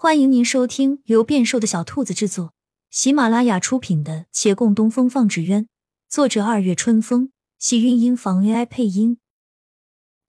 [0.00, 2.54] 欢迎您收听由变瘦的小兔子制作、
[2.88, 5.64] 喜马拉雅出品的《且共东风放纸鸢》，
[6.08, 9.18] 作者二月春风，喜韵音房 AI 配音。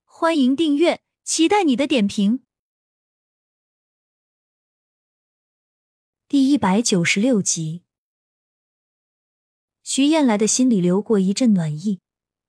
[0.05, 2.41] 欢迎订阅，期待你的点评。
[6.27, 7.83] 第一百九十六集，
[9.83, 11.99] 徐燕来的心里流过一阵暖意，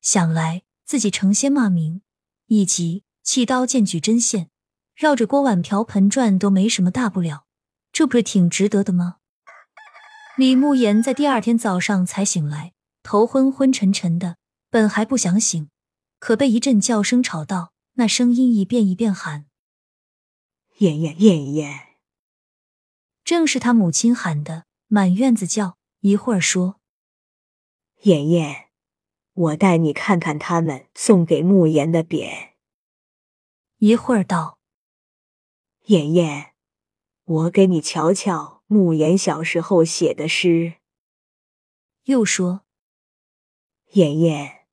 [0.01, 2.01] 想来自己成仙骂名，
[2.47, 4.51] 以及弃刀剑举针线。
[5.01, 7.47] 绕着锅碗瓢盆转都没什么大不了，
[7.91, 9.17] 这不是挺值得的吗？
[10.37, 14.37] 李慕言在第二天早上才醒来，头昏昏沉沉的，
[14.69, 15.71] 本还不想醒，
[16.19, 19.47] 可被一阵叫声吵到，那声音一遍一遍喊
[20.81, 21.81] ：“燕燕燕燕。”
[23.25, 25.79] 正是他母亲喊的，满院子叫。
[26.01, 26.79] 一会儿说
[28.05, 28.69] ：“燕燕，
[29.33, 32.51] 我带你看看他们送给慕言的匾。”
[33.81, 34.60] 一会儿道。
[35.91, 36.53] 妍妍，
[37.25, 40.75] 我给你瞧瞧慕言小时候写的诗。
[42.05, 42.61] 又说
[43.95, 44.67] ：“妍妍，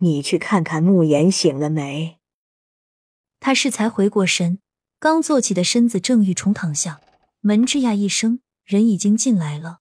[0.00, 2.20] 你去看看慕言醒了没？”
[3.40, 4.58] 他是才回过神，
[4.98, 7.00] 刚坐起的身子正欲重躺下，
[7.40, 9.80] 门吱呀一声，人已经进来了。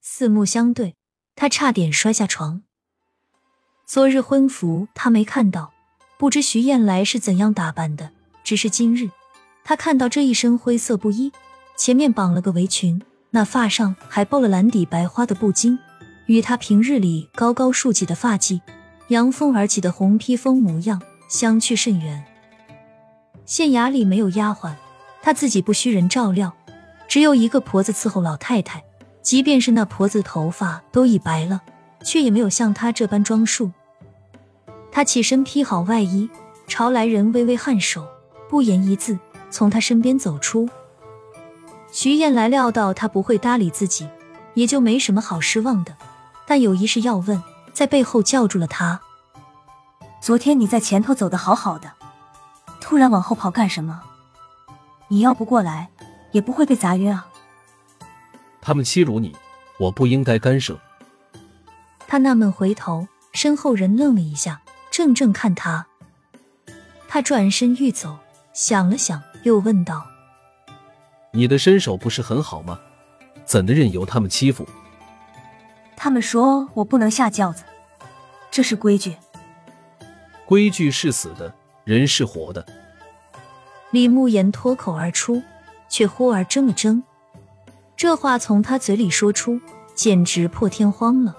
[0.00, 0.94] 四目相对，
[1.34, 2.62] 他差点摔下床。
[3.84, 5.74] 昨日婚服他没看到，
[6.16, 8.12] 不知徐燕来是怎样打扮的，
[8.44, 9.10] 只是今日。
[9.68, 11.32] 他看到这一身灰色布衣，
[11.76, 15.76] 前面绑了个围裙，那发上还包了蓝底白花的布巾，
[16.26, 18.60] 与他平日里高高竖起的发髻、
[19.08, 22.24] 扬风而起的红披风模样相去甚远。
[23.44, 24.72] 县衙里没有丫鬟，
[25.20, 26.54] 他自己不需人照料，
[27.08, 28.84] 只有一个婆子伺候老太太。
[29.20, 31.60] 即便是那婆子头发都已白了，
[32.04, 33.72] 却也没有像他这般装束。
[34.92, 36.30] 他起身披好外衣，
[36.68, 38.06] 朝来人微微颔首，
[38.48, 39.18] 不言一字。
[39.56, 40.68] 从他身边走出，
[41.90, 44.06] 徐燕来料到他不会搭理自己，
[44.52, 45.96] 也就没什么好失望的。
[46.46, 49.00] 但有一事要问，在背后叫住了他。
[50.20, 51.90] 昨天你在前头走的好好的，
[52.82, 54.02] 突然往后跑干什么？
[55.08, 55.88] 你要不过来，
[56.32, 57.26] 也不会被砸晕啊。
[58.60, 59.34] 他们欺辱你，
[59.78, 60.78] 我不应该干涉。
[62.06, 64.60] 他纳闷回头，身后人愣了一下，
[64.90, 65.86] 怔怔看他。
[67.08, 68.18] 他转身欲走，
[68.52, 69.22] 想了想。
[69.42, 70.06] 又问道
[71.32, 72.78] ：“你的身手不是很好吗？
[73.44, 74.66] 怎的任由他们欺负？”
[75.96, 77.64] 他们说我不能下轿子，
[78.50, 79.16] 这是规矩。
[80.44, 81.52] 规矩是死的，
[81.84, 82.64] 人是活的。
[83.90, 85.42] 李慕言脱口而出，
[85.88, 87.02] 却忽而怔了怔。
[87.96, 89.60] 这话从他嘴里说出，
[89.94, 91.34] 简直破天荒了。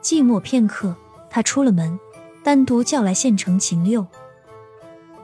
[0.00, 0.94] 寂寞片刻，
[1.28, 1.98] 他出了门，
[2.44, 4.06] 单独叫来县城秦六，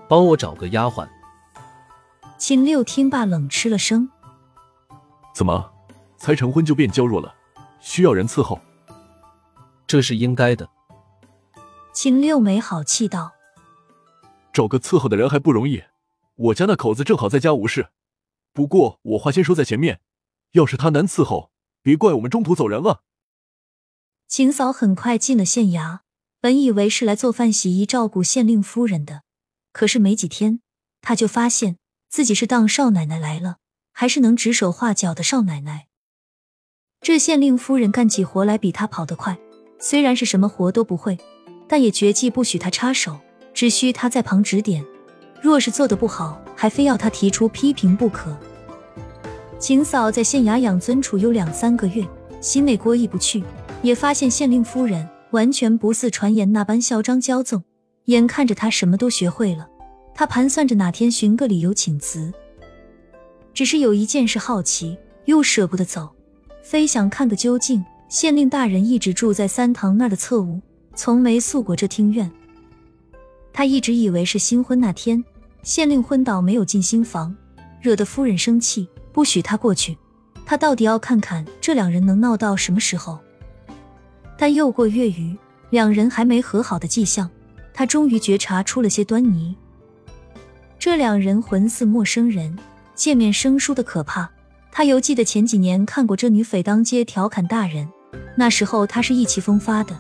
[0.09, 1.07] 帮我找个丫鬟。
[2.39, 4.09] 秦六听罢，冷吃了声
[5.35, 5.73] ：“怎么，
[6.17, 7.35] 才成婚就变娇弱了？
[7.81, 8.61] 需要人伺候？
[9.89, 10.71] 这是应该的。”
[11.93, 13.33] 秦六没好气道
[14.55, 15.83] ：“找个伺候的人还不容易？
[16.37, 17.89] 我家那口子正好在家无事。
[18.53, 20.01] 不过我话先说在前面，
[20.53, 21.51] 要是他难伺候，
[21.83, 23.03] 别怪我们中途走人了。”
[24.29, 26.01] 秦嫂很快进了县衙，
[26.41, 29.25] 本以为是来做饭、洗衣、照顾县令夫人的，
[29.73, 30.61] 可是没几天，
[31.01, 31.79] 她就发现。
[32.09, 33.57] 自己是当少奶奶来了，
[33.93, 35.87] 还是能指手画脚的少奶奶？
[37.01, 39.39] 这县令夫人干起活来比她跑得快，
[39.79, 41.19] 虽然是什么活都不会，
[41.69, 43.21] 但也绝技不许她插手，
[43.53, 44.85] 只需她在旁指点。
[45.43, 48.37] 若是做的不好，还非要她提出批评不可。
[49.59, 52.07] 秦嫂在县衙养尊处优两三个月，
[52.41, 53.45] 心内过意不去，
[53.83, 57.63] 也发现县令夫人完全不似传言那般嚣张骄纵，
[58.07, 59.69] 眼看着她什么都学会了。
[60.19, 62.33] 他盘算着哪天寻个理由请辞，
[63.55, 66.09] 只是有一件事好奇，又舍不得走，
[66.61, 67.85] 非想看个究竟。
[68.09, 70.61] 县令大人一直住在三堂那儿的侧屋，
[70.97, 72.29] 从没宿过这厅院。
[73.53, 75.25] 他一直以为是新婚那天，
[75.63, 77.33] 县令昏倒没有进新房，
[77.81, 79.97] 惹得夫人生气，不许他过去。
[80.45, 83.21] 他到底要看看这两人能闹到什么时候。
[84.37, 85.39] 但又过月余，
[85.71, 87.31] 两人还没和好的迹象，
[87.73, 89.55] 他终于觉察出了些端倪。
[90.79, 92.57] 这两人魂似陌生人，
[92.95, 94.31] 见面生疏的可怕。
[94.71, 97.89] 他犹记得前几年看过这女匪当街调侃大人，
[98.37, 99.99] 那时候他是意气风发的，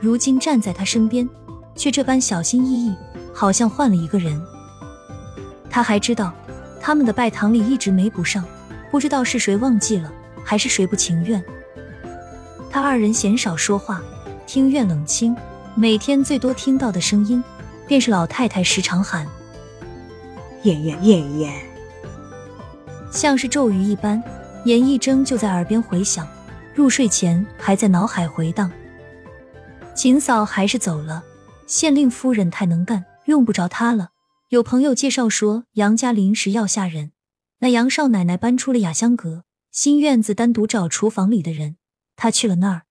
[0.00, 1.28] 如今站在他身边，
[1.76, 2.94] 却这般小心翼翼，
[3.34, 4.40] 好像换了一个人。
[5.68, 6.32] 他还知道
[6.80, 8.42] 他们的拜堂礼一直没补上，
[8.90, 10.10] 不知道是谁忘记了，
[10.42, 11.44] 还是谁不情愿。
[12.70, 14.00] 他二人鲜少说话，
[14.46, 15.36] 庭院冷清，
[15.74, 17.44] 每天最多听到的声音，
[17.86, 19.26] 便是老太太时常喊。
[20.64, 21.52] 燕燕燕燕，
[23.12, 24.22] 像是咒语一般，
[24.64, 26.26] 严一睁就在耳边回响，
[26.74, 28.70] 入睡前还在脑海回荡。
[29.94, 31.22] 秦嫂还是走了，
[31.66, 34.12] 县令夫人太能干，用不着她了。
[34.48, 37.12] 有朋友介绍说杨家临时要下人，
[37.58, 41.76] 那杨少奶奶搬出了雅香阁，新院子单独找厨房里的人，
[42.16, 42.82] 她去了那儿。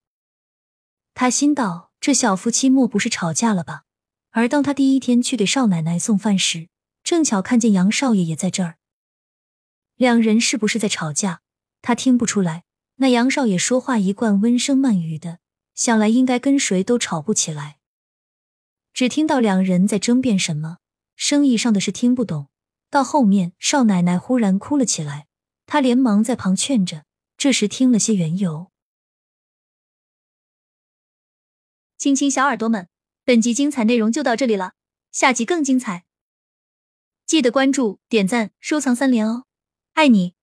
[1.16, 3.86] 他心道：这小夫妻莫不是吵架了吧？
[4.30, 6.68] 而当他第一天去给少奶奶送饭时，
[7.04, 8.78] 正巧看见杨少爷也在这儿。
[9.96, 11.42] 两人是不是在吵架？
[11.82, 12.64] 他听不出来。
[12.96, 15.40] 那杨少爷说话一贯温声慢语的，
[15.74, 17.80] 想来应该跟谁都吵不起来。
[18.94, 20.78] 只听到两人在争辩什么，
[21.16, 22.50] 生意上的事听不懂。
[22.90, 25.26] 到后面，少奶奶忽然哭了起来，
[25.66, 27.06] 他连忙在旁劝着。
[27.36, 28.72] 这时听了些缘由。
[31.98, 32.88] 亲亲小耳朵们，
[33.26, 34.74] 本集精彩内容就到这里了，
[35.12, 36.06] 下集更精彩，
[37.26, 39.46] 记得关注、点赞、收藏三连哦，
[39.94, 40.36] 爱你！